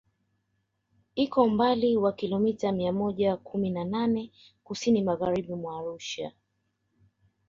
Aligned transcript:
Iko 1.15 1.43
umbali 1.43 1.97
wa 1.97 2.13
kilomita 2.13 2.71
mia 2.71 2.93
moja 2.93 3.37
kumi 3.37 3.69
na 3.69 3.83
nane 3.83 4.31
Kusini 4.63 5.01
Magharibi 5.03 5.53
mwa 5.53 5.77
Arusha 5.77 6.31